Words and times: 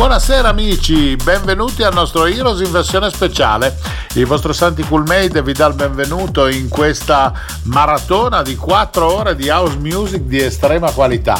Buonasera 0.00 0.48
amici, 0.48 1.14
benvenuti 1.16 1.82
al 1.82 1.92
nostro 1.92 2.24
Heroes 2.24 2.60
in 2.60 2.72
versione 2.72 3.10
speciale. 3.10 3.76
Il 4.14 4.24
vostro 4.24 4.54
Santi 4.54 4.82
Coolmade 4.82 5.42
vi 5.42 5.52
dà 5.52 5.66
il 5.66 5.74
benvenuto 5.74 6.46
in 6.46 6.70
questa 6.70 7.34
maratona 7.64 8.40
di 8.40 8.56
4 8.56 9.14
ore 9.14 9.36
di 9.36 9.50
house 9.50 9.76
music 9.76 10.22
di 10.22 10.40
estrema 10.40 10.90
qualità. 10.92 11.38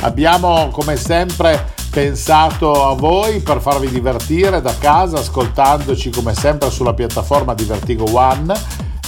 Abbiamo 0.00 0.70
come 0.72 0.96
sempre 0.96 1.74
pensato 1.90 2.88
a 2.88 2.94
voi 2.94 3.40
per 3.40 3.60
farvi 3.60 3.90
divertire 3.90 4.62
da 4.62 4.74
casa 4.78 5.18
ascoltandoci 5.18 6.08
come 6.08 6.32
sempre 6.34 6.70
sulla 6.70 6.94
piattaforma 6.94 7.52
di 7.52 7.64
Vertigo 7.64 8.10
One. 8.16 8.54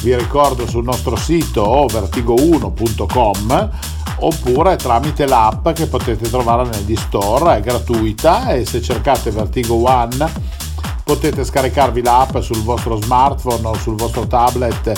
Vi 0.02 0.14
ricordo 0.14 0.68
sul 0.68 0.84
nostro 0.84 1.16
sito 1.16 1.62
o 1.62 1.86
vertigo1.com 1.86 3.70
oppure 4.16 4.76
tramite 4.76 5.26
l'app 5.26 5.68
che 5.70 5.86
potete 5.86 6.28
trovare 6.28 6.68
negli 6.68 6.96
store, 6.96 7.56
è 7.56 7.60
gratuita 7.60 8.52
e 8.52 8.64
se 8.64 8.80
cercate 8.80 9.30
Vertigo 9.30 9.88
One 9.88 10.60
potete 11.04 11.44
scaricarvi 11.44 12.02
l'app 12.02 12.38
sul 12.38 12.62
vostro 12.62 13.00
smartphone 13.00 13.66
o 13.66 13.74
sul 13.74 13.96
vostro 13.96 14.26
tablet 14.26 14.92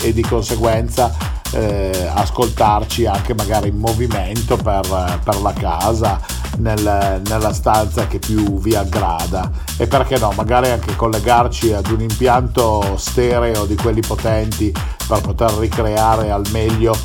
e 0.00 0.12
di 0.12 0.22
conseguenza 0.22 1.12
eh, 1.52 2.10
ascoltarci 2.12 3.06
anche 3.06 3.34
magari 3.34 3.68
in 3.68 3.76
movimento 3.76 4.56
per, 4.56 5.20
per 5.24 5.40
la 5.40 5.52
casa, 5.52 6.20
nel, 6.58 7.20
nella 7.26 7.52
stanza 7.52 8.06
che 8.06 8.18
più 8.18 8.58
vi 8.58 8.74
aggrada. 8.74 9.50
E 9.76 9.86
perché 9.86 10.18
no, 10.18 10.32
magari 10.36 10.70
anche 10.70 10.94
collegarci 10.96 11.72
ad 11.72 11.90
un 11.90 12.00
impianto 12.00 12.96
stereo 12.96 13.64
di 13.64 13.76
quelli 13.76 14.00
potenti 14.00 14.72
per 15.06 15.20
poter 15.20 15.52
ricreare 15.52 16.30
al 16.30 16.46
meglio 16.50 16.96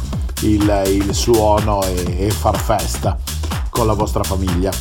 il, 0.44 0.84
il 0.88 1.14
suono 1.14 1.84
e, 1.84 2.26
e, 2.26 2.30
far 2.32 2.58
festa 2.58 3.18
con 3.70 3.88
la 3.88 3.94
vostra 3.94 4.24
famiglia. 4.24 4.72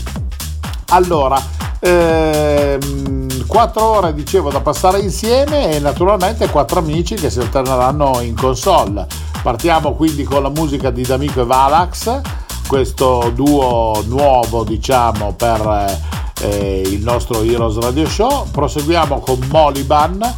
Allora, 0.91 1.41
ehm, 1.79 3.47
4 3.47 3.85
ore 3.85 4.15
dicevo 4.15 4.51
da 4.51 4.61
passare 4.61 5.01
insieme 5.01 5.73
e 5.73 5.79
naturalmente 5.79 6.49
quattro 6.49 6.81
amici 6.81 7.15
che 7.15 7.31
si 7.31 7.41
alterneranno 7.41 8.21
in 8.21 8.35
console. 8.35 9.07
Partiamo 9.43 9.95
quindi 9.95 10.23
con 10.25 10.43
la 10.43 10.51
musica 10.51 10.91
di 10.91 11.03
D'Amico 11.03 11.41
e 11.43 11.45
Valax, 11.45 12.21
questo 12.67 13.31
duo 13.35 14.03
nuovo 14.07 14.65
diciamo 14.65 15.35
per 15.35 16.01
eh, 16.41 16.83
il 16.85 17.03
nostro 17.03 17.43
Heroes 17.43 17.79
Radio 17.79 18.07
Show. 18.07 18.51
Proseguiamo 18.51 19.21
con 19.21 19.39
Moliban 19.51 20.35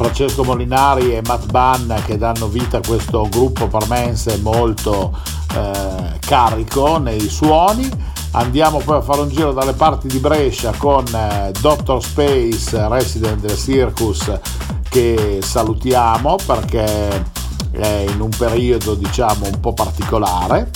Francesco 0.00 0.44
Molinari 0.44 1.14
e 1.14 1.20
Matt 1.26 1.50
Bann 1.50 1.92
che 2.06 2.16
danno 2.16 2.46
vita 2.46 2.78
a 2.78 2.80
questo 2.80 3.28
gruppo 3.30 3.68
parmense 3.68 4.38
molto 4.38 5.14
eh, 5.54 6.18
carico 6.20 6.96
nei 6.96 7.28
suoni. 7.28 7.86
Andiamo 8.30 8.78
poi 8.78 8.96
a 8.96 9.02
fare 9.02 9.20
un 9.20 9.28
giro 9.28 9.52
dalle 9.52 9.74
parti 9.74 10.08
di 10.08 10.16
Brescia 10.16 10.72
con 10.78 11.04
eh, 11.04 11.52
Dr. 11.60 12.02
Space, 12.02 12.88
resident 12.88 13.40
del 13.40 13.58
Circus, 13.58 14.40
che 14.88 15.40
salutiamo 15.42 16.36
perché 16.46 17.24
è 17.70 18.06
in 18.08 18.22
un 18.22 18.30
periodo 18.30 18.94
diciamo 18.94 19.44
un 19.44 19.60
po' 19.60 19.74
particolare 19.74 20.70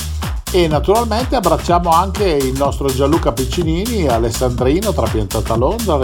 e 0.54 0.68
naturalmente 0.68 1.34
abbracciamo 1.34 1.90
anche 1.90 2.28
il 2.28 2.56
nostro 2.56 2.86
Gianluca 2.86 3.32
Piccinini, 3.32 4.06
Alessandrino 4.06 4.92
trapiantato 4.92 5.52
a 5.52 5.56
Londra, 5.56 5.98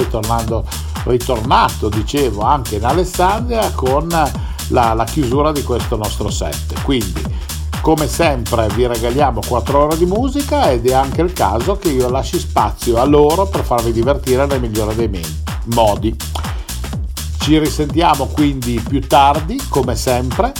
ritornato 1.04 1.88
dicevo 1.88 2.42
anche 2.42 2.74
in 2.74 2.84
Alessandria 2.84 3.70
con 3.70 4.08
la, 4.08 4.92
la 4.92 5.04
chiusura 5.04 5.52
di 5.52 5.62
questo 5.62 5.94
nostro 5.94 6.30
set. 6.30 6.82
Quindi 6.82 7.22
come 7.80 8.08
sempre 8.08 8.66
vi 8.74 8.88
regaliamo 8.88 9.38
4 9.46 9.84
ore 9.84 9.96
di 9.96 10.06
musica 10.06 10.68
ed 10.68 10.84
è 10.84 10.94
anche 10.94 11.22
il 11.22 11.32
caso 11.32 11.76
che 11.76 11.90
io 11.90 12.10
lasci 12.10 12.40
spazio 12.40 12.96
a 12.96 13.04
loro 13.04 13.46
per 13.46 13.62
farvi 13.62 13.92
divertire 13.92 14.46
nel 14.46 14.58
migliore 14.58 14.96
dei 14.96 15.08
modi. 15.66 16.16
Ci 17.38 17.56
risentiamo 17.56 18.26
quindi 18.26 18.82
più 18.84 19.00
tardi, 19.06 19.62
come 19.68 19.94
sempre 19.94 20.52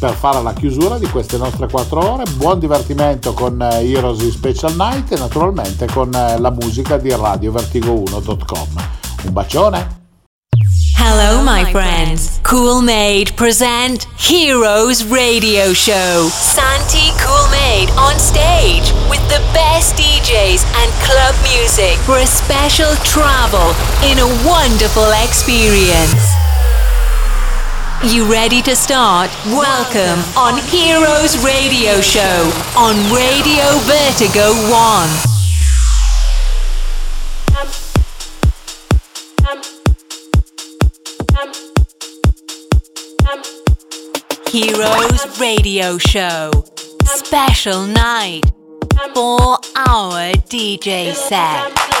per 0.00 0.14
fare 0.14 0.42
la 0.42 0.54
chiusura 0.54 0.96
di 0.96 1.06
queste 1.10 1.36
nostre 1.36 1.68
4 1.68 2.12
ore. 2.12 2.24
Buon 2.36 2.58
divertimento 2.58 3.34
con 3.34 3.60
eh, 3.60 3.86
Heroes 3.86 4.26
Special 4.30 4.74
Night 4.74 5.12
e 5.12 5.18
naturalmente 5.18 5.86
con 5.86 6.12
eh, 6.14 6.38
la 6.38 6.50
musica 6.50 6.96
di 6.96 7.10
radiovertigo1.com. 7.10 8.68
Un 9.24 9.32
bacione! 9.32 9.98
Hello, 10.96 11.42
my 11.42 11.64
friends. 11.70 12.40
Cool 12.42 12.82
Made 12.82 13.32
present 13.34 14.06
Heroes 14.16 15.04
Radio 15.04 15.72
Show. 15.74 16.28
Santi 16.28 17.12
Cool 17.20 17.48
Made 17.50 17.90
on 17.96 18.18
stage 18.18 18.92
with 19.08 19.20
the 19.28 19.40
best 19.52 19.96
DJs 19.96 20.64
and 20.80 20.90
club 21.04 21.34
music 21.42 21.98
for 22.04 22.18
a 22.18 22.26
special 22.26 22.94
travel 23.04 23.74
in 24.02 24.18
a 24.18 24.26
wonderful 24.46 25.10
experience. 25.24 26.49
You 28.02 28.24
ready 28.32 28.62
to 28.62 28.74
start? 28.74 29.30
Welcome 29.44 30.24
on 30.34 30.56
Heroes 30.68 31.36
Radio 31.44 32.00
Show 32.00 32.50
on 32.74 32.96
Radio 33.12 33.76
Vertigo 33.84 34.54
1. 34.70 35.08
Heroes 44.50 45.38
Radio 45.38 45.98
Show. 45.98 46.50
Special 47.04 47.86
night. 47.86 48.44
Four 49.12 49.58
hour 49.76 50.32
DJ 50.48 51.12
set. 51.12 51.99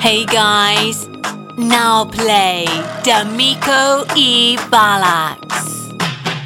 Hey 0.00 0.24
guys, 0.24 1.10
now 1.58 2.06
play 2.06 2.64
D'Amico 3.04 4.08
e 4.16 4.56
Valax. 4.72 5.92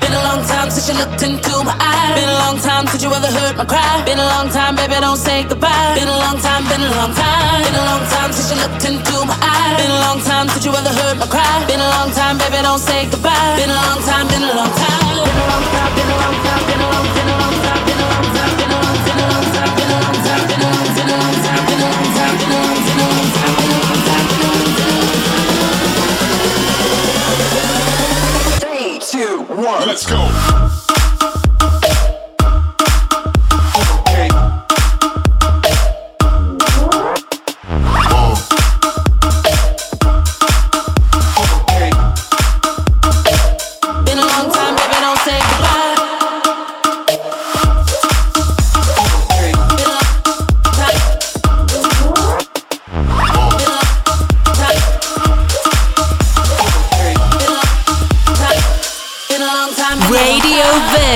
Been 0.03 0.11
a 0.11 0.23
long 0.27 0.43
time 0.43 0.75
since 0.75 0.91
you 0.91 0.99
looked 0.99 1.23
into 1.23 1.63
my 1.63 1.71
eyes. 1.79 2.19
Been 2.19 2.29
a 2.29 2.39
long 2.43 2.59
time 2.59 2.85
since 2.91 3.05
you 3.05 3.15
ever 3.15 3.31
heard 3.31 3.57
my 3.57 3.65
cry. 3.65 4.03
Been 4.05 4.19
a 4.19 4.27
long 4.27 4.51
time, 4.51 4.75
baby, 4.75 4.99
don't 4.99 5.17
say 5.17 5.45
goodbye. 5.45 5.95
Been 5.95 6.09
a 6.09 6.19
long 6.19 6.37
time, 6.43 6.67
been 6.67 6.83
a 6.83 6.91
long 6.99 7.15
time. 7.15 7.63
Been 7.63 7.79
a 7.79 7.85
long 7.87 8.03
time 8.11 8.33
since 8.35 8.51
you 8.51 8.59
looked 8.59 8.85
into 8.91 9.23
my 9.23 9.39
eyes. 9.39 9.79
Been 9.79 9.93
a 9.95 10.01
long 10.03 10.19
time 10.27 10.49
since 10.51 10.67
you 10.67 10.75
ever 10.75 10.91
heard 10.91 11.23
my 11.23 11.27
cry. 11.31 11.65
Been 11.71 11.79
a 11.79 11.91
long 11.95 12.11
time, 12.11 12.37
baby, 12.43 12.59
don't 12.59 12.83
say 12.83 13.07
goodbye. 13.07 13.55
Been 13.55 13.71
a 13.71 13.79
long 13.87 14.03
time, 14.03 14.27
been 14.27 14.43
a 14.43 14.51
long 14.51 14.75
time. 14.75 14.99
Been 15.15 15.31
a 15.31 15.47
long 15.47 15.67
time, 15.71 15.91
been 15.95 16.11
a 16.11 16.17
long 16.27 16.37
time, 16.43 16.63
been 16.67 16.81
a 16.83 16.89
long, 16.91 17.07
been 17.07 17.14
one. 29.57 29.87
Let's 29.87 30.07
go. 30.07 30.84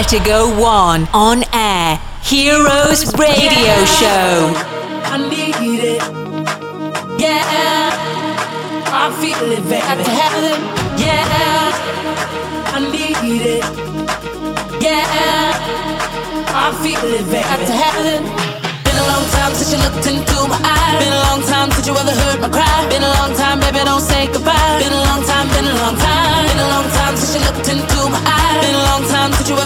Vertigo 0.08 0.58
One 0.58 1.06
on 1.12 1.44
air. 1.52 2.00
Heroes 2.22 3.12
Radio 3.12 3.52
yeah, 3.52 3.84
Show. 3.84 4.56
I 5.04 5.20
need 5.28 5.84
it. 5.84 6.00
Yeah. 7.20 7.92
I'm 8.88 9.12
feeling 9.20 9.62
baby. 9.68 10.04
Got. 10.08 10.32
Yeah. 10.96 12.72
I 12.72 12.88
need 12.88 13.44
it. 13.52 13.64
Yeah. 14.80 15.52
I'm 16.56 16.72
feeling 16.80 17.28
baby. 17.28 17.68
Been 18.88 18.96
a 18.96 19.06
long 19.12 19.28
time 19.36 19.52
since 19.52 19.72
you 19.72 19.78
looked 19.84 20.06
into 20.08 20.48
my 20.48 20.56
eyes. 20.64 21.04
Been 21.04 21.12
a 21.12 21.20
long 21.28 21.42
time 21.42 21.70
since 21.72 21.86
you 21.86 21.92
ever 21.92 22.16
heard 22.16 22.40
my 22.40 22.48
cry. 22.48 22.88
Been 22.88 23.02
a 23.02 23.12
long 23.20 23.36
time, 23.36 23.60
baby, 23.60 23.84
don't 23.84 24.00
say 24.00 24.26
goodbye. 24.26 24.78
Been 24.80 24.90
a 24.90 25.07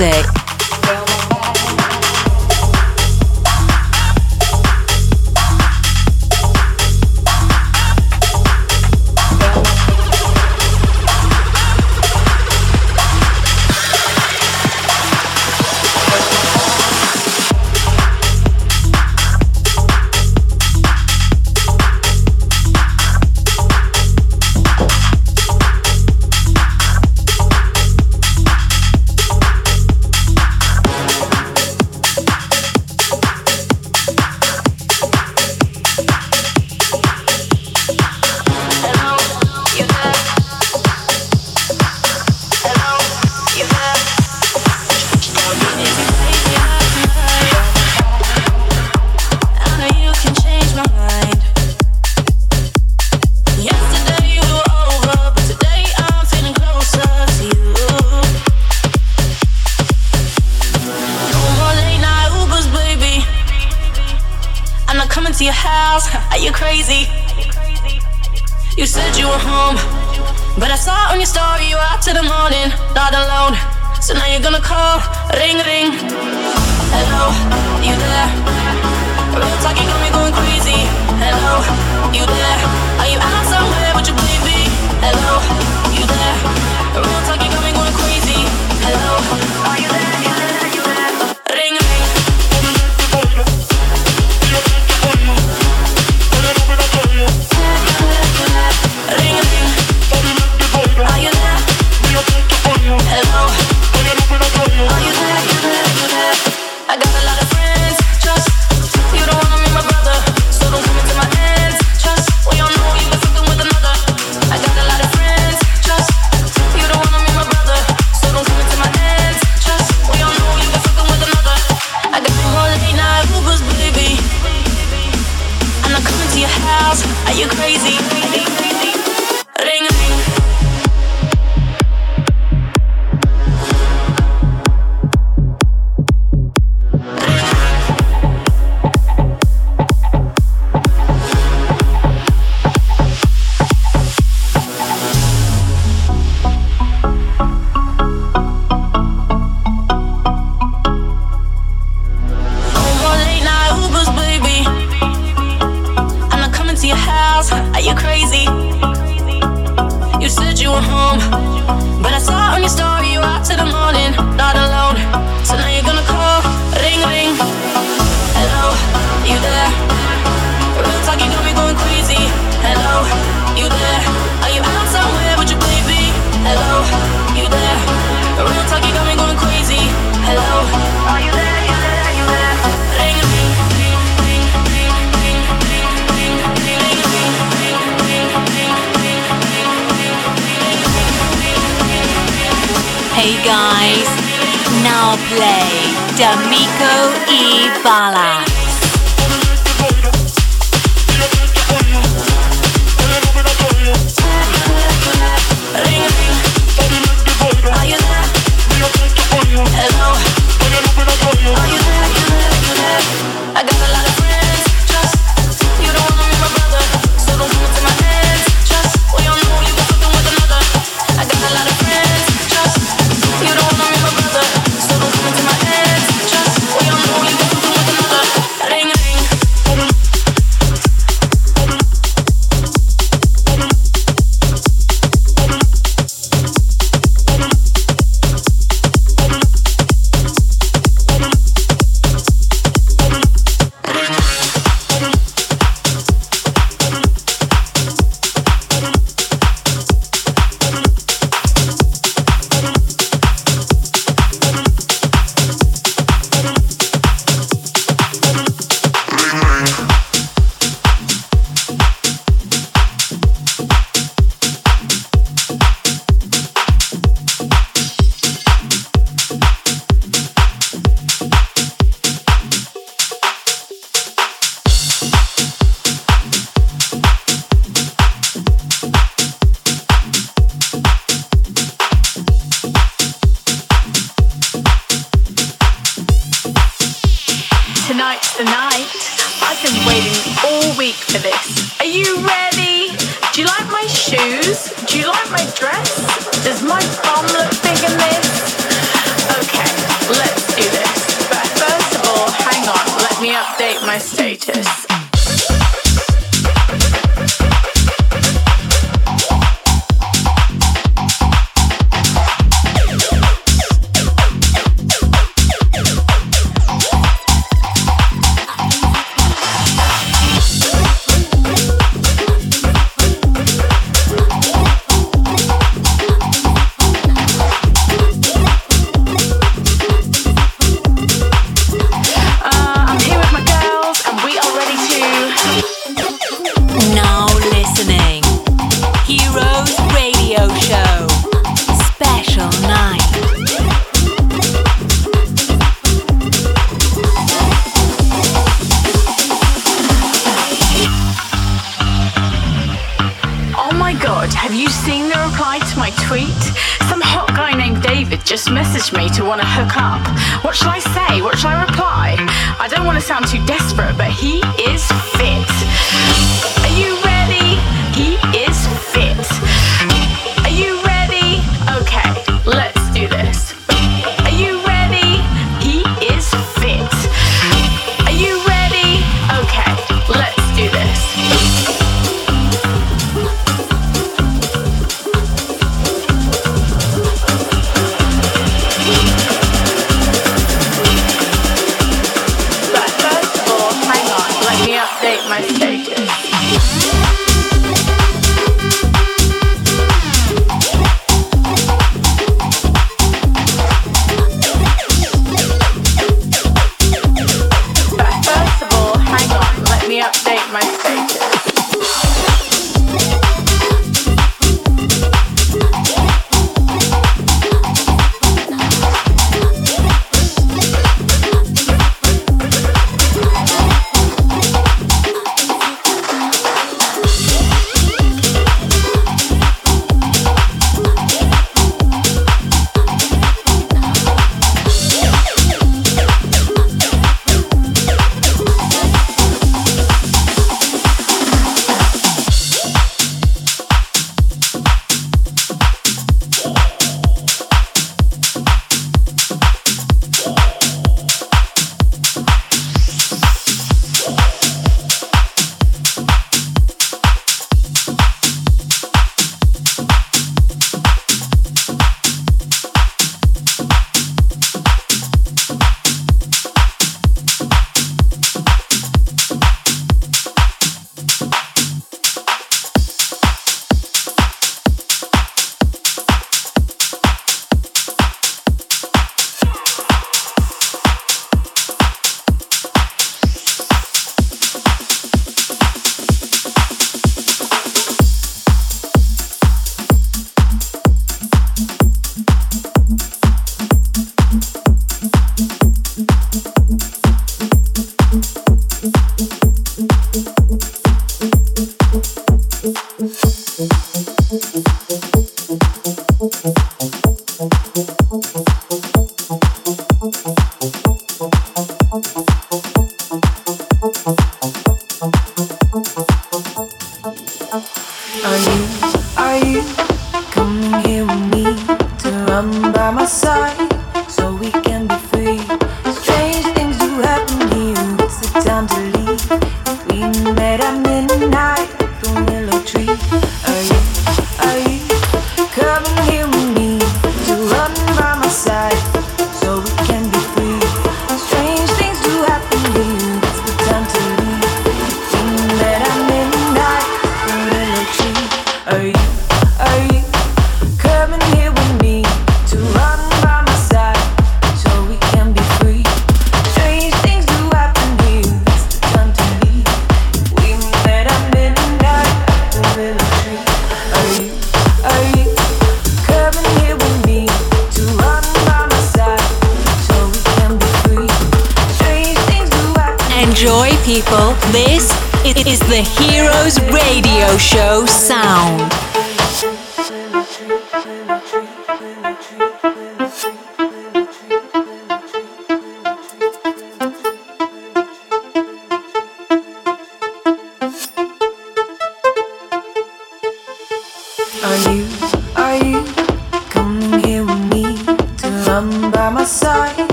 music. 0.00 0.29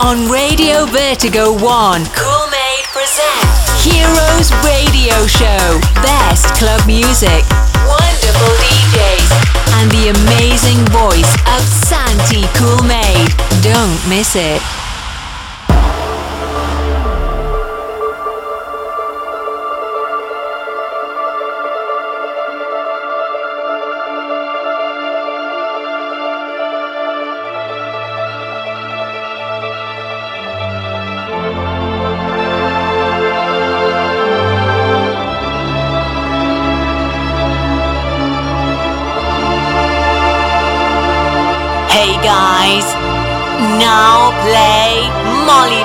On 0.00 0.28
Radio 0.28 0.86
Vertigo 0.86 1.52
1. 1.52 1.60
Cool 1.60 2.46
Made 2.50 2.84
present 2.92 3.46
Heroes 3.80 4.50
Radio 4.64 5.26
Show. 5.26 5.80
Best 6.02 6.52
club 6.58 6.84
music, 6.86 7.44
wonderful 7.86 8.52
DJs, 8.58 9.30
and 9.78 9.90
the 9.92 10.08
amazing 10.10 10.84
voice 10.90 11.34
of 11.54 11.62
Santy 11.62 12.42
Cool 12.58 12.82
Made. 12.82 13.34
Don't 13.62 14.08
miss 14.08 14.34
it. 14.34 14.83
Guys, 42.34 42.86
now 43.78 44.34
play 44.42 45.06
Molly 45.46 45.84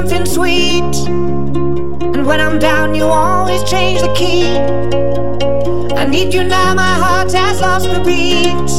something 0.00 0.24
sweet. 0.24 0.96
And 2.14 2.24
when 2.26 2.40
I'm 2.40 2.58
down, 2.58 2.94
you 2.94 3.04
always 3.04 3.62
change 3.64 4.00
the 4.00 4.10
key. 4.14 4.46
I 5.94 6.06
need 6.06 6.32
you 6.32 6.42
now, 6.42 6.72
my 6.74 6.94
heart 7.04 7.30
has 7.32 7.60
lost 7.60 7.86
the 7.90 8.00
beat. 8.00 8.70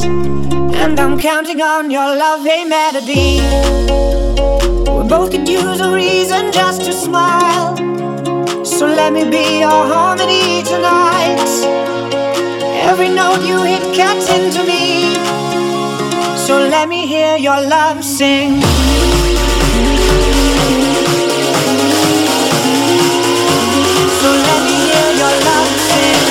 And 0.82 0.98
I'm 0.98 1.20
counting 1.20 1.60
on 1.62 1.92
your 1.92 2.16
lovely 2.16 2.64
melody. 2.64 3.38
We 4.96 5.02
both 5.08 5.30
could 5.30 5.48
use 5.48 5.80
a 5.80 5.92
reason 5.92 6.50
just 6.50 6.80
to 6.86 6.92
smile. 6.92 7.76
So 8.64 8.86
let 8.86 9.12
me 9.12 9.22
be 9.22 9.60
your 9.60 9.82
harmony 9.92 10.64
tonight. 10.64 11.50
Every 12.90 13.10
note 13.10 13.42
you 13.46 13.62
hit 13.62 13.84
cuts 13.96 14.28
into 14.28 14.64
me. 14.72 15.14
So 16.46 16.54
let 16.74 16.88
me 16.88 17.06
hear 17.06 17.36
your 17.36 17.60
love 17.60 18.02
sing. 18.02 18.60
your 25.22 25.30
love 25.30 25.90
eh? 25.90 26.21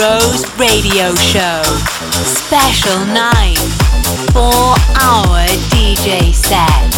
Heroes 0.00 0.48
Radio 0.56 1.12
Show. 1.14 1.60
Special 2.24 3.04
9. 3.04 3.56
4 4.32 4.40
hour 4.98 5.44
DJ 5.68 6.32
set. 6.32 6.88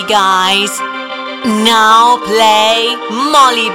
guys, 0.00 0.72
now 1.44 2.16
play 2.24 2.96
Molly 3.10 3.68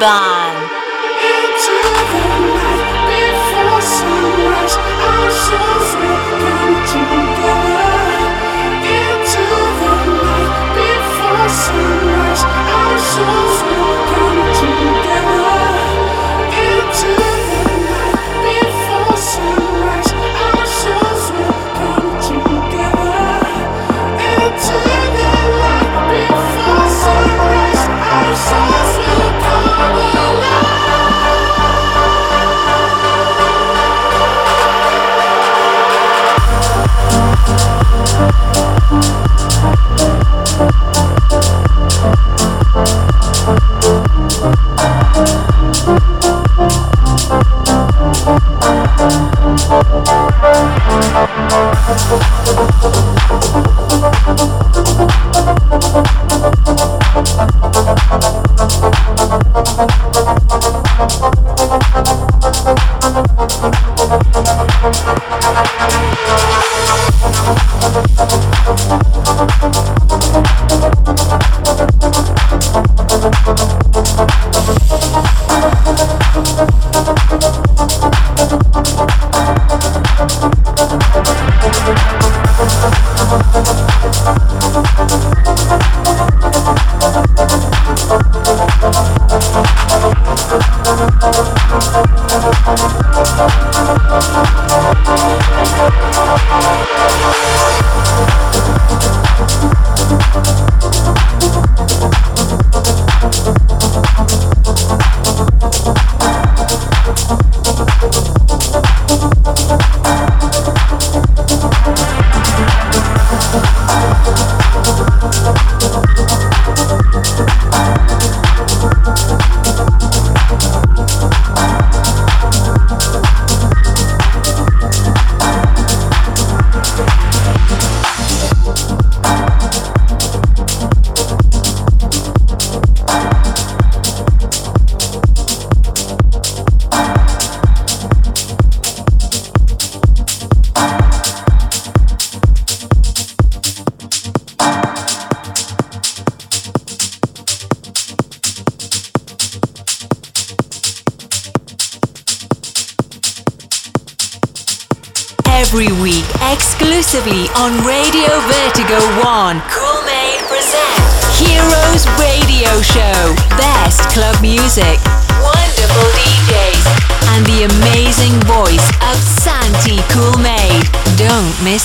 Thank 51.88 52.28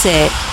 of 0.04 0.51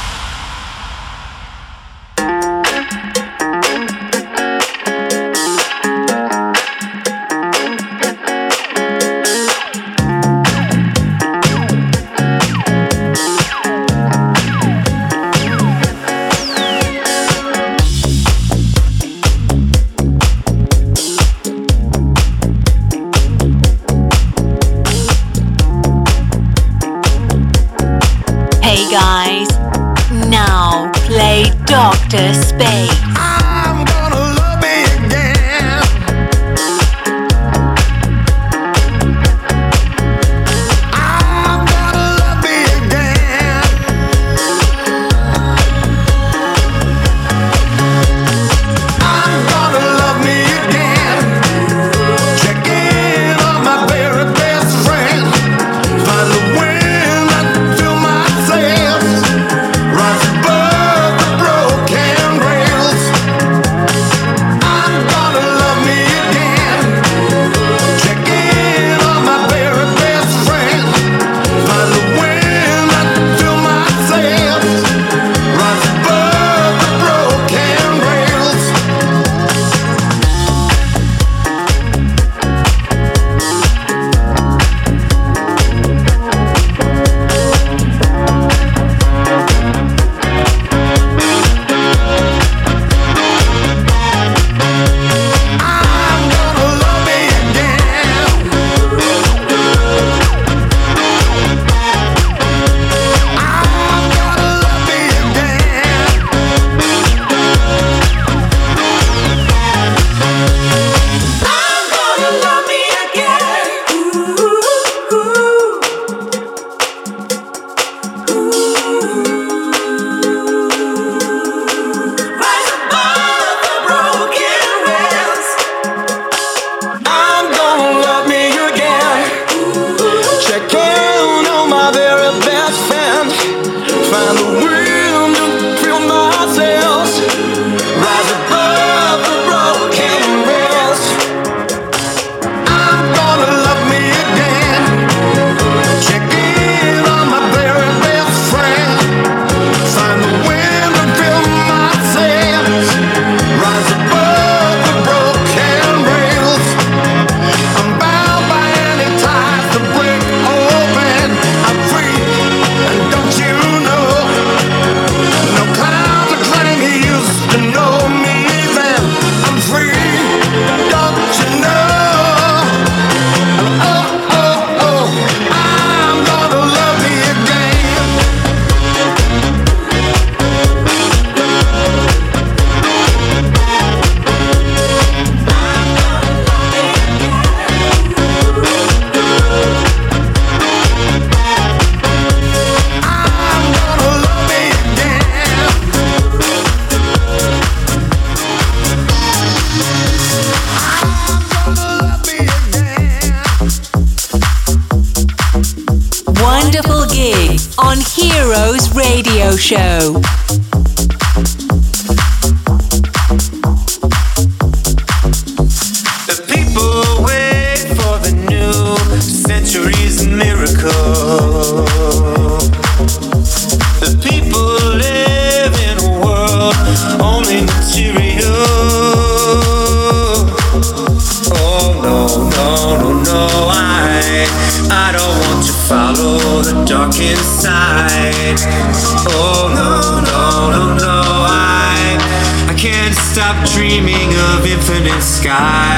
stop 243.50 243.66
dreaming 243.70 244.30
of 244.54 244.66
infinite 244.66 245.22
sky. 245.22 245.98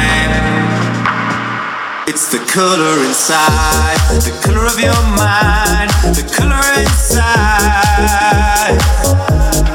It's 2.07 2.31
the 2.31 2.39
color 2.49 3.03
inside, 3.05 3.97
the 4.23 4.31
color 4.41 4.65
of 4.67 4.79
your 4.79 5.03
mind, 5.17 5.91
the 6.15 6.23
color 6.33 6.63
inside. 6.79 7.19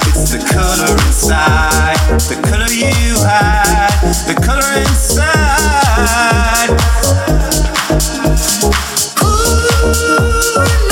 It's 0.08 0.30
the 0.32 0.38
color 0.50 0.92
inside, 1.06 1.98
the 2.30 2.36
color 2.48 2.70
you 2.72 3.14
hide, 3.18 3.92
the 4.26 4.34
color 4.40 4.72
inside. 4.80 5.96
Ooh. 9.22 10.85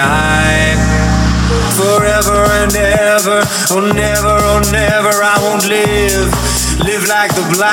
sky. 0.00 0.80
Forever 1.76 2.40
and 2.60 2.74
ever, 2.76 3.42
oh 3.70 3.80
never, 3.92 4.36
oh 4.50 4.60
never, 4.72 5.12
I 5.22 5.36
won't 5.44 5.66
live, 5.68 6.30
live 6.84 7.04
like 7.08 7.32
the 7.34 7.42
blind. 7.52 7.70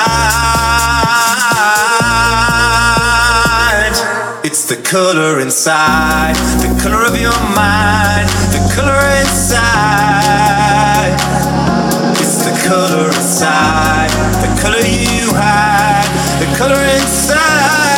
It's 4.44 4.64
the 4.68 4.76
color 4.76 5.40
inside, 5.40 6.36
the 6.64 6.70
color 6.82 7.04
of 7.06 7.16
your 7.20 7.40
mind, 7.54 8.28
the 8.54 8.60
color 8.74 9.00
inside. 9.20 11.16
It's 12.20 12.44
the 12.44 12.54
color 12.68 13.06
inside, 13.06 14.10
the 14.44 14.50
color 14.62 14.84
you 14.86 15.32
hide, 15.34 16.08
the 16.40 16.48
color 16.56 16.82
inside. 16.96 17.97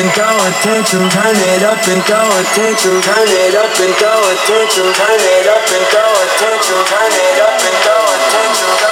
And 0.00 0.10
throw 0.12 0.32
attention. 0.48 1.00
Turn 1.10 1.36
it 1.36 1.62
up 1.62 1.76
and 1.88 2.02
throw 2.04 2.24
attention. 2.40 3.02
Turn 3.02 3.28
it 3.28 3.54
up 3.54 3.68
and 3.80 3.92
throw 4.00 4.20
attention. 4.32 4.86
Turn 4.96 5.20
it 5.20 5.46
up 5.46 5.66
and 5.76 5.84
throw 5.92 6.12
attention. 6.24 6.78
Turn 6.88 7.12
it 7.12 7.38
up 7.44 7.60
and 7.60 7.76
attention. 7.84 8.08
Attention. 8.08 8.89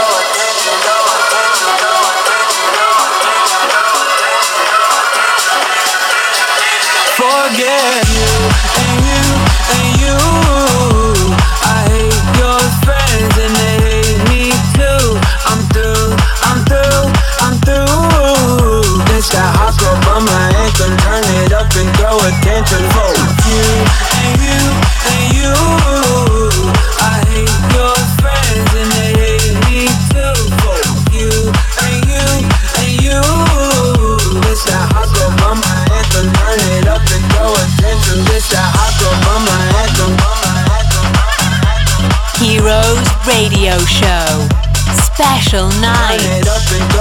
Radio 43.68 43.84
Show. 43.84 44.48
Special 44.94 45.68
night. 45.82 46.42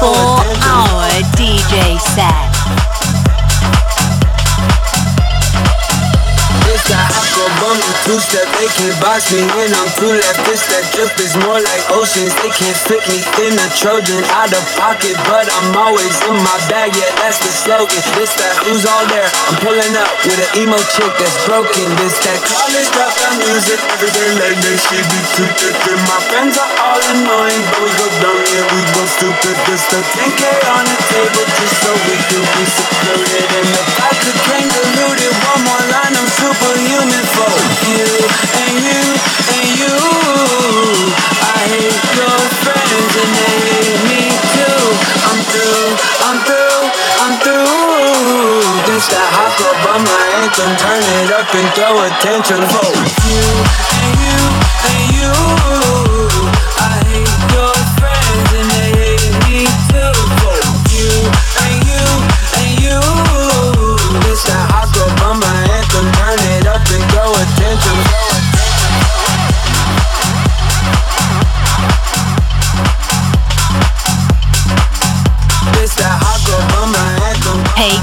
Four 0.02 0.44
hour 0.65 1.07
DJ 1.38 1.98
set. 1.98 2.46
Hot 7.57 7.77
girl 7.77 7.97
two 8.05 8.19
step, 8.21 8.45
they 8.57 8.69
can't 8.77 8.97
box 9.02 9.34
me 9.34 9.41
when 9.57 9.71
I'm 9.73 9.89
too 9.97 10.11
left. 10.13 10.39
This 10.45 10.63
that 10.69 10.86
drip 10.94 11.11
is 11.19 11.34
more 11.44 11.60
like 11.60 11.84
oceans. 11.91 12.34
They 12.41 12.52
can't 12.53 12.77
fit 12.77 13.02
me 13.10 13.19
in 13.45 13.53
a 13.57 13.68
Trojan 13.77 14.23
out 14.37 14.53
of 14.53 14.63
pocket, 14.77 15.18
but 15.27 15.49
I'm 15.49 15.73
always 15.73 16.15
in 16.29 16.37
my 16.39 16.57
bag. 16.69 16.94
Yeah, 16.94 17.11
that's 17.21 17.41
the 17.41 17.52
slogan. 17.52 18.02
This 18.18 18.34
that 18.37 18.53
who's 18.65 18.86
all 18.86 19.05
there? 19.10 19.27
I'm 19.49 19.57
pulling 19.63 19.95
up 19.97 20.11
with 20.26 20.39
an 20.39 20.52
emo 20.63 20.79
chick 20.94 21.11
that's 21.18 21.37
broken. 21.45 21.86
This 21.99 22.18
that 22.26 22.39
college 22.45 22.89
dropout 22.94 23.36
music 23.41 23.79
every 23.97 24.11
day 24.13 24.29
like 24.37 24.57
that. 24.61 24.77
She 24.87 24.97
be 25.02 25.19
too 25.36 25.49
thick, 25.57 25.76
my 26.07 26.19
friends 26.29 26.55
are 26.55 26.73
all 26.84 27.02
annoying, 27.11 27.63
but 27.73 27.79
we 27.84 27.91
go 27.97 28.07
dumb, 28.21 28.39
yeah, 28.53 28.65
we 28.71 28.79
go 28.94 29.03
stupid. 29.10 29.55
This 29.68 29.84
the 29.89 29.99
10k 30.15 30.41
on 30.71 30.86
the 30.86 30.97
table 31.11 31.45
just 31.60 31.76
so 31.81 31.91
we 32.05 32.15
can 32.29 32.44
be 32.55 32.63
secluded. 32.65 33.45
And 33.57 33.68
the 33.73 33.84
vodka 33.97 34.31
came 34.47 34.69
diluted. 34.69 35.34
One 35.47 35.61
more 35.63 35.86
line, 35.91 36.06
superhuman 36.37 37.25
for 37.33 37.53
you 37.89 38.09
and 38.61 38.73
you 38.85 39.03
and 39.57 39.67
you. 39.81 39.97
I 41.41 41.61
hate 41.73 42.01
your 42.13 42.37
friends 42.61 43.11
and 43.21 43.31
they 43.37 43.57
hate 43.65 44.01
me 44.05 44.21
too. 44.53 44.81
I'm 45.29 45.39
through, 45.49 45.87
I'm 46.29 46.37
through, 46.45 46.81
I'm 47.25 47.33
through. 47.41 48.85
This 48.85 49.09
that 49.09 49.29
hot 49.33 49.51
girl 49.57 49.75
bummer 49.81 50.21
anthem. 50.37 50.71
Turn 50.77 51.01
it 51.25 51.29
up 51.33 51.49
and 51.57 51.67
throw 51.73 52.05
attention 52.05 52.61
for 52.69 52.85
you 53.25 53.45
and 53.97 54.13
you 54.21 54.39
and 54.93 55.03
you. 55.17 55.86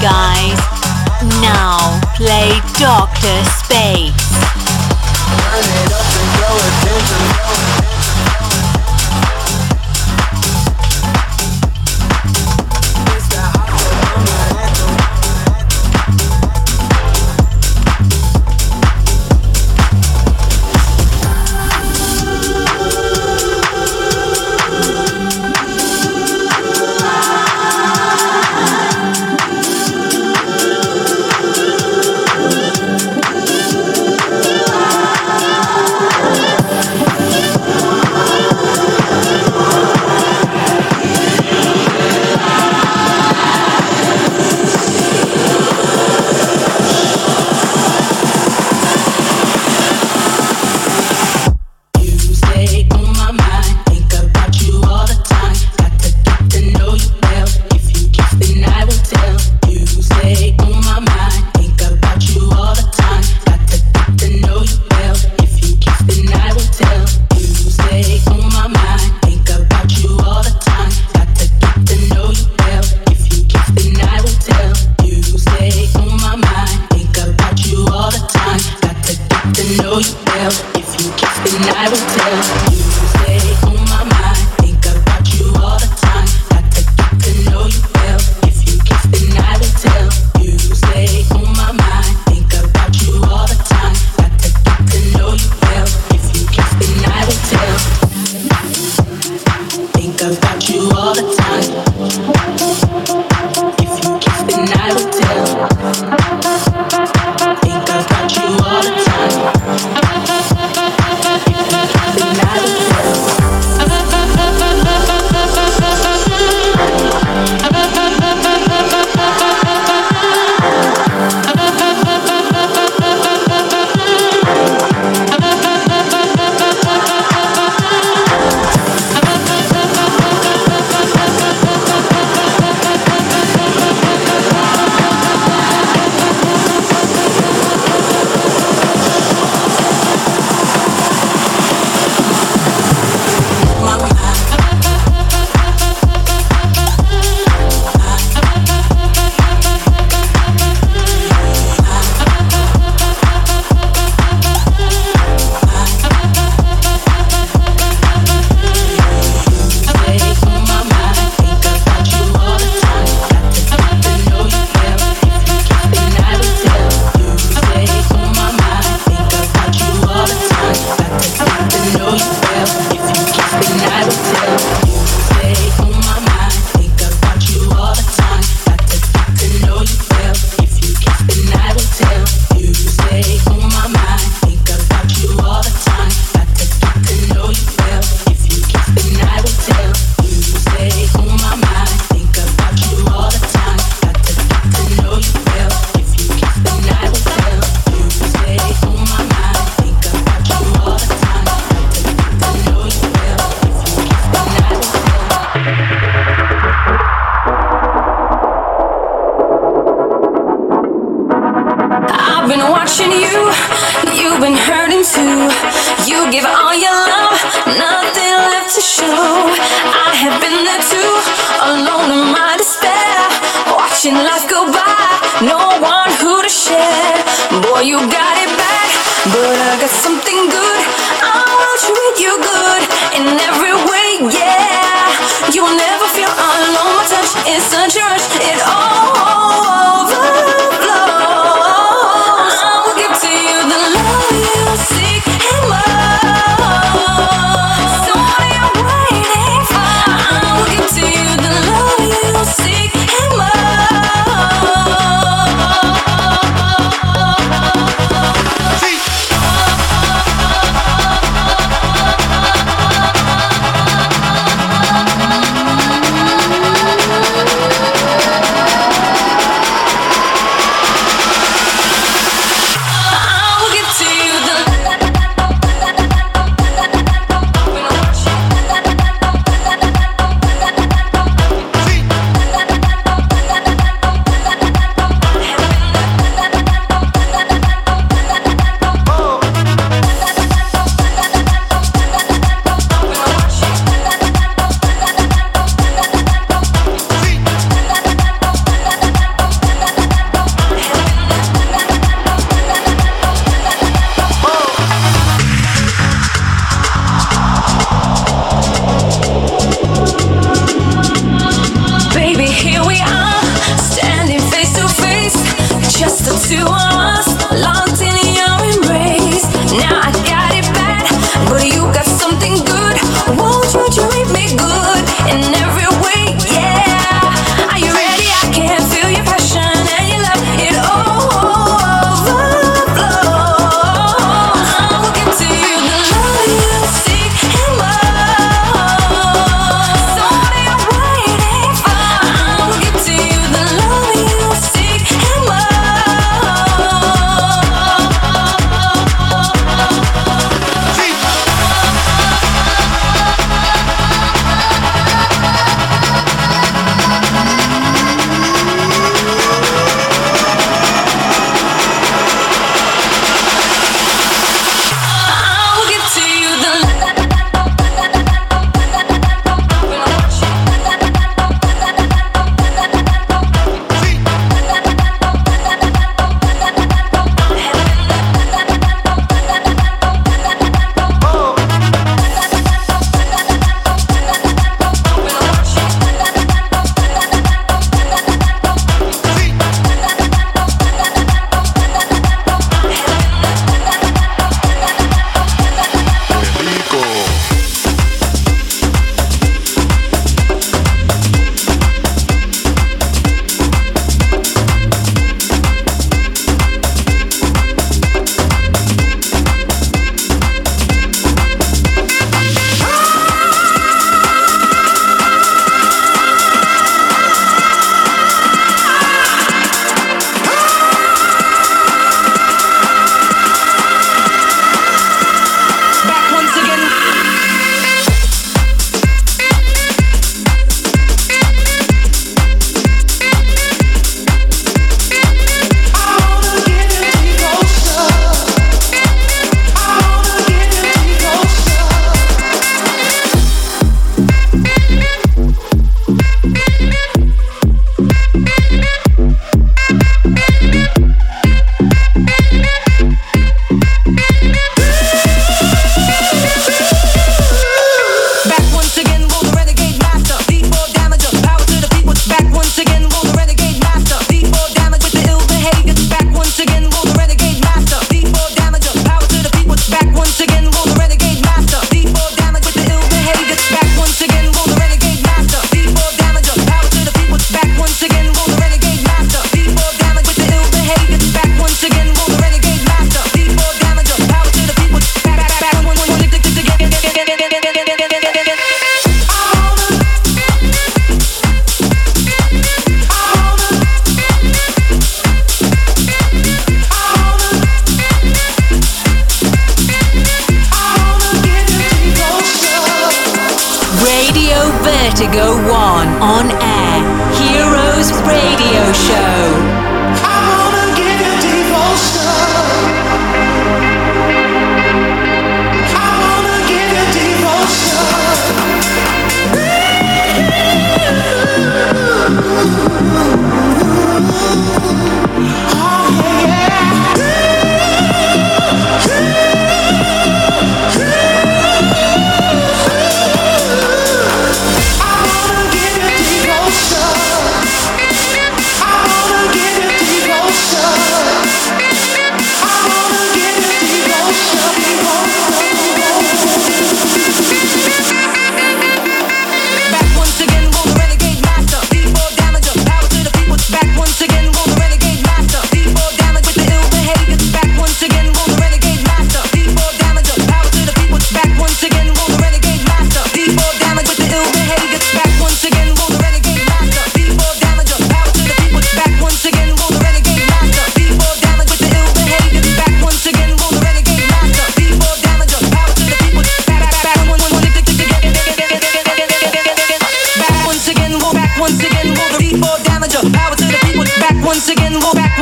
Guys, 0.04 0.60
now 1.40 1.98
play 2.14 2.60
Dr. 2.78 3.42
Space. 3.56 4.13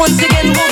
Once 0.03 0.21
again, 0.21 0.53
will 0.53 0.72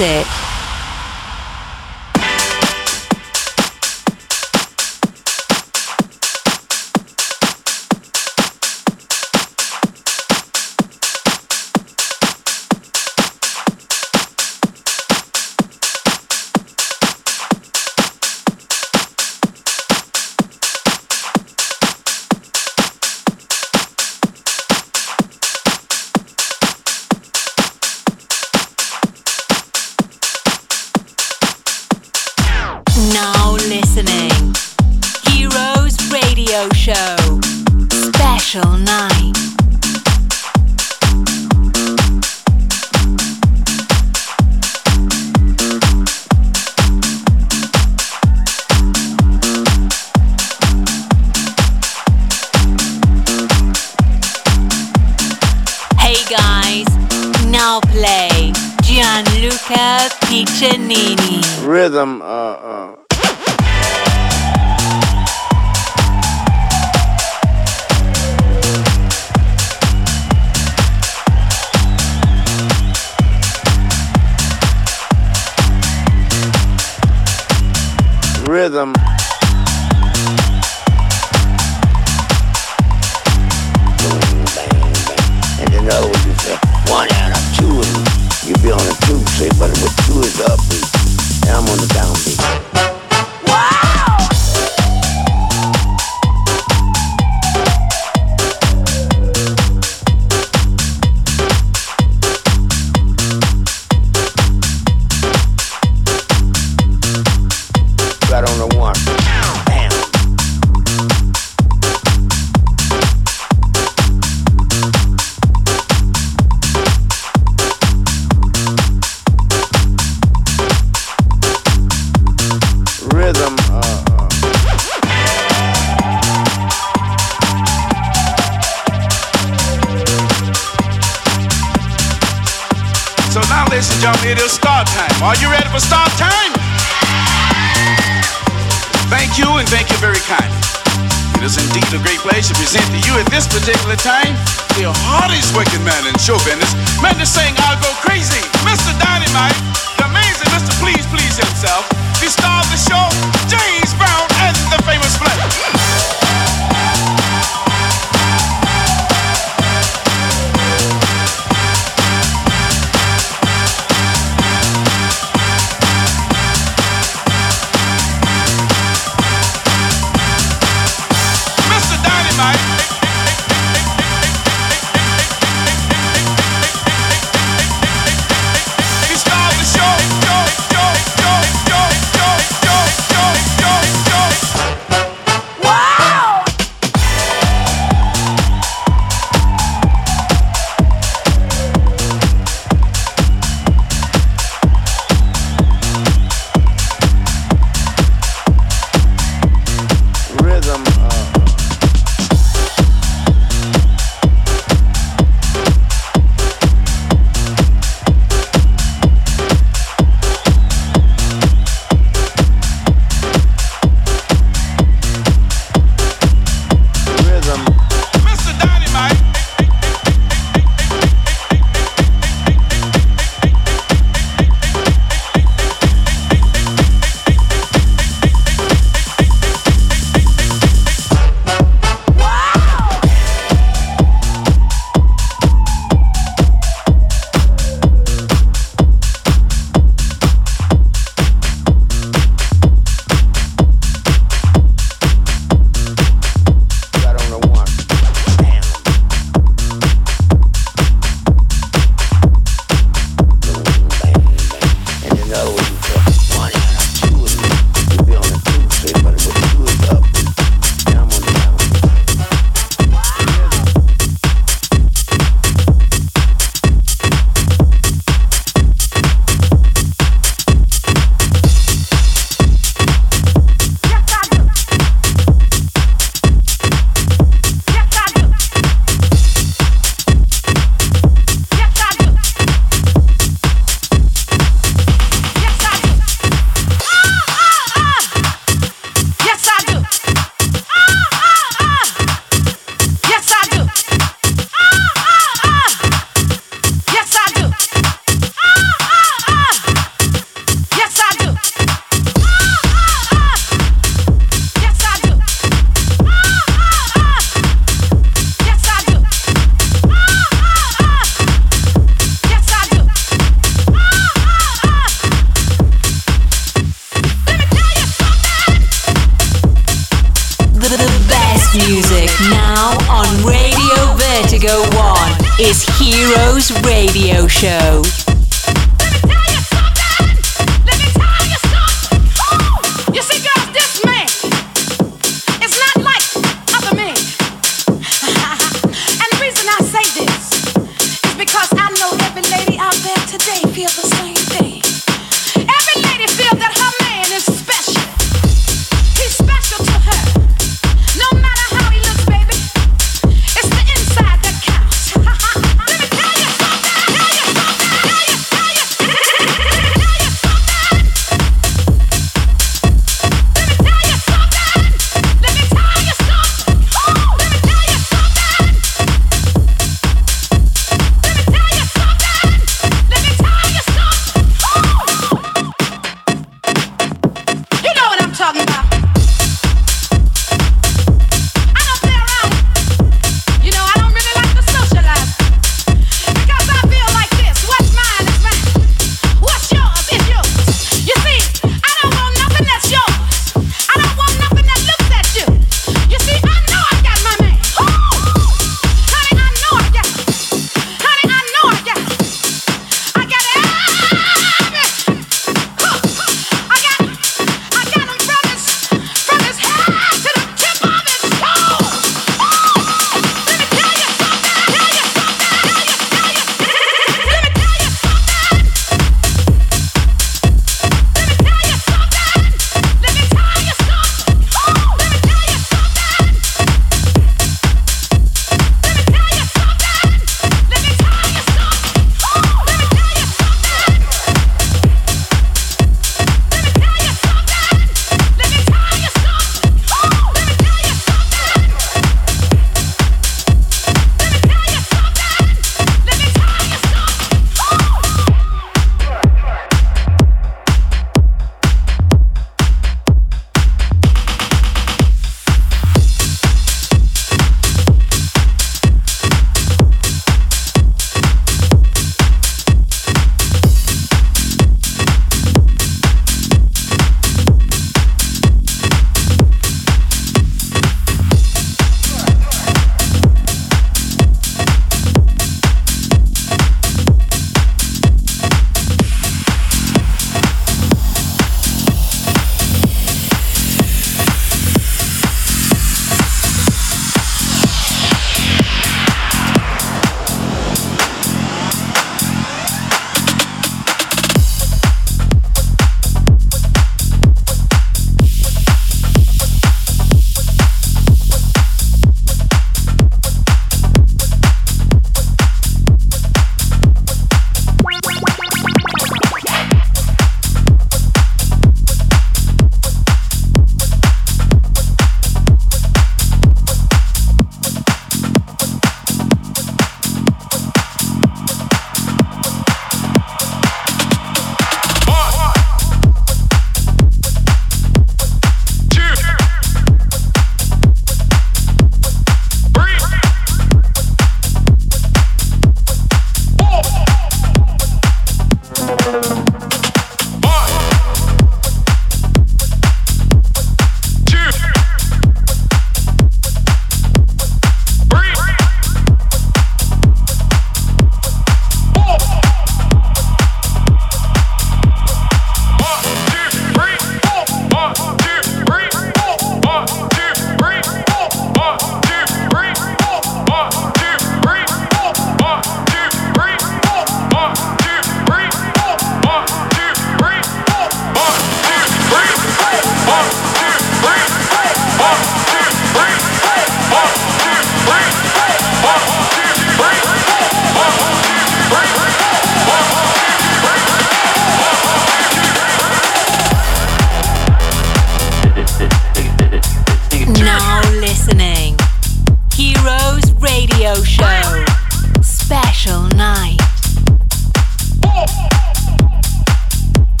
Don't 0.00 0.39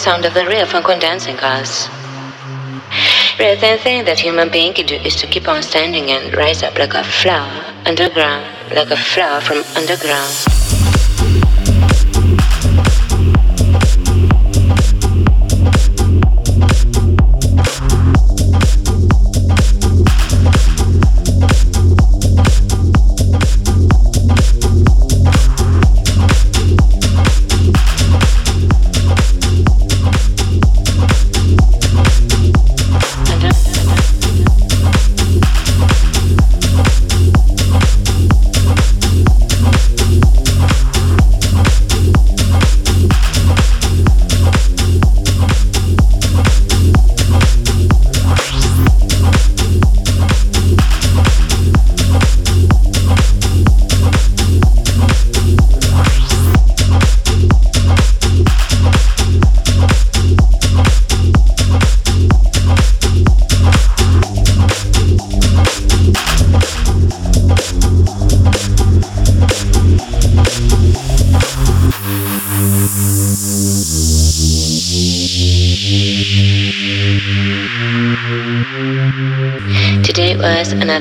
sound 0.00 0.24
of 0.24 0.32
the 0.32 0.46
real 0.46 0.64
funk 0.64 0.88
on 0.88 0.98
dancing 0.98 1.36
cars. 1.36 1.86
Rather 3.38 3.60
than 3.60 3.78
think 3.78 4.06
that 4.06 4.18
human 4.18 4.50
being 4.50 4.72
can 4.72 4.86
do 4.86 4.94
is 4.96 5.14
to 5.16 5.26
keep 5.26 5.46
on 5.46 5.62
standing 5.62 6.10
and 6.10 6.34
rise 6.34 6.62
up 6.62 6.78
like 6.78 6.94
a 6.94 7.04
flower 7.04 7.64
underground, 7.84 8.46
like 8.74 8.90
a 8.90 8.96
flower 8.96 9.42
from 9.42 9.58
underground. 9.76 10.59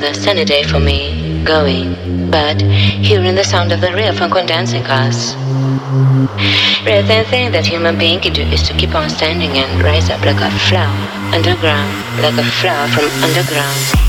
Another 0.09 0.21
sunny 0.23 0.45
day 0.45 0.63
for 0.63 0.79
me, 0.79 1.43
going, 1.43 1.93
but 2.31 2.59
hearing 2.61 3.35
the 3.35 3.43
sound 3.43 3.71
of 3.71 3.79
the 3.79 3.93
real 3.93 4.13
funk 4.13 4.35
on 4.35 4.45
dancing 4.45 4.83
cars. 4.83 5.35
Rather 6.85 7.07
than 7.07 7.25
think 7.25 7.51
that 7.51 7.65
human 7.65 7.97
being 7.97 8.19
can 8.19 8.33
do 8.33 8.41
is 8.41 8.63
to 8.67 8.73
keep 8.73 8.95
on 8.95 9.09
standing 9.09 9.51
and 9.51 9.83
rise 9.83 10.09
up 10.09 10.23
like 10.25 10.41
a 10.41 10.51
flower 10.67 10.95
underground, 11.33 11.93
like 12.23 12.37
a 12.37 12.49
flower 12.59 12.87
from 12.87 13.05
underground. 13.23 14.08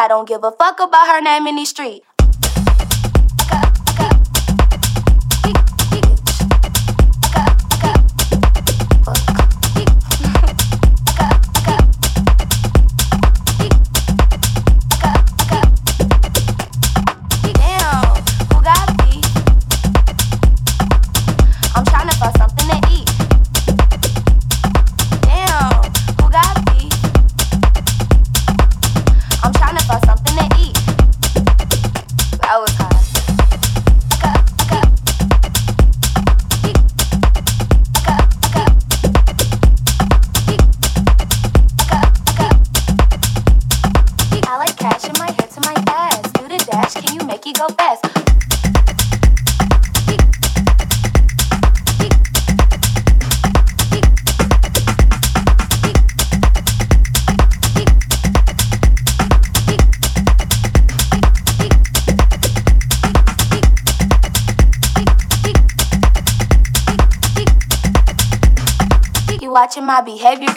I 0.00 0.08
don't 0.08 0.26
give 0.26 0.42
a 0.44 0.50
fuck 0.50 0.80
about 0.80 1.08
her 1.08 1.20
name 1.20 1.46
in 1.46 1.56
these 1.56 1.68
streets. 1.68 2.06
Behavior 70.16 70.49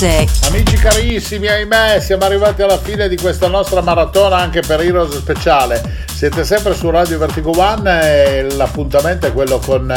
music. 0.00 0.46
Amici 0.46 0.76
carissimi, 0.76 1.46
ahimè, 1.46 2.00
siamo 2.00 2.24
arrivati 2.24 2.62
alla 2.62 2.78
fine 2.78 3.08
di 3.08 3.16
questa 3.16 3.48
nostra 3.48 3.82
maratona 3.82 4.36
anche 4.36 4.60
per 4.60 4.80
Heroes 4.80 5.16
speciale. 5.16 5.82
Siete 6.12 6.44
sempre 6.44 6.74
su 6.74 6.88
Radio 6.88 7.18
Vertigo 7.18 7.52
One 7.58 8.00
e 8.02 8.54
l'appuntamento 8.54 9.26
è 9.26 9.32
quello 9.32 9.58
con, 9.58 9.92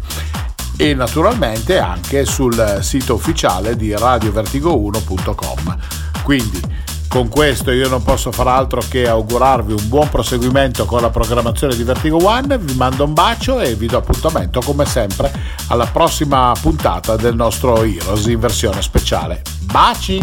e 0.76 0.94
naturalmente 0.94 1.80
anche 1.80 2.26
sul 2.26 2.80
sito 2.82 3.14
ufficiale 3.14 3.78
di 3.78 3.92
radiovertigo1.com 3.92 5.78
quindi 6.24 6.67
con 7.08 7.30
questo 7.30 7.72
io 7.72 7.88
non 7.88 8.04
posso 8.04 8.32
far 8.32 8.48
altro 8.48 8.82
che 8.88 9.08
augurarvi 9.08 9.74
un 9.74 9.88
buon 9.88 10.10
proseguimento 10.10 10.86
con 10.86 11.02
la 11.02 11.10
programmazione 11.10 11.76
di 11.76 11.84
Vertigo 11.84 12.24
One, 12.24 12.58
vi 12.58 12.74
mando 12.76 13.04
un 13.04 13.14
bacio 13.14 13.60
e 13.60 13.76
vi 13.76 13.88
do 13.88 13.98
appuntamento 13.98 14.62
come 14.62 14.86
sempre 14.86 15.32
alla 15.68 15.88
prossima 15.88 16.54
puntata 16.60 17.16
del 17.16 17.36
nostro 17.36 17.84
Heroes 17.84 18.26
in 18.26 18.40
versione 18.40 18.82
speciale. 18.82 19.42
Baci! 19.62 20.20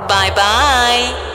Bye 0.09 0.31
bye. 0.35 1.28